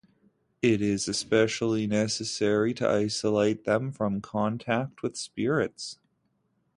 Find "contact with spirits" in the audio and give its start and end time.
4.19-5.99